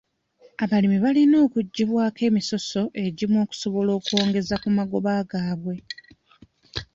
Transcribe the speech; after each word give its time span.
Abalimi 0.63 0.97
balina 1.05 1.35
okuggyibwako 1.45 2.21
emisoso 2.29 2.81
egimu 3.05 3.35
okusobola 3.45 3.91
okwongeza 3.99 4.55
ku 4.63 4.67
magoba 4.77 5.11
gaabwe. 5.29 5.75